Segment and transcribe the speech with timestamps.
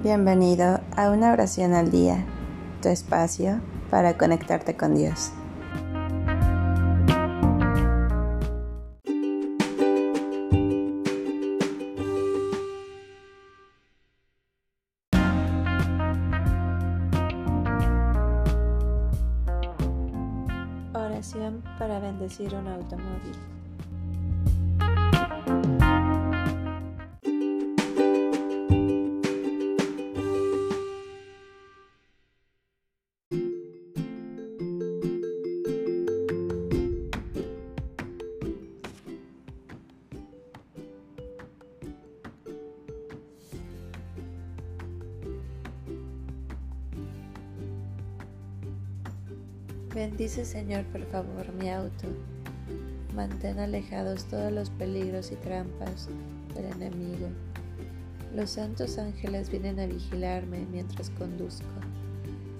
[0.00, 2.24] Bienvenido a una oración al día,
[2.80, 5.32] tu espacio para conectarte con Dios.
[20.94, 23.57] Oración para bendecir un automóvil.
[49.98, 52.06] Bendice Señor por favor mi auto.
[53.16, 56.08] Mantén alejados todos los peligros y trampas
[56.54, 57.26] del enemigo.
[58.32, 61.66] Los santos ángeles vienen a vigilarme mientras conduzco.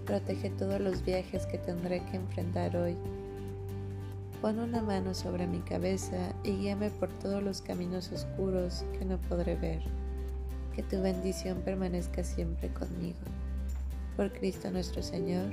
[0.04, 2.96] Protege todos los viajes que tendré que enfrentar hoy.
[4.42, 9.16] Pon una mano sobre mi cabeza y guíame por todos los caminos oscuros que no
[9.16, 9.82] podré ver.
[10.74, 13.20] Que tu bendición permanezca siempre conmigo.
[14.16, 15.52] Por Cristo nuestro Señor.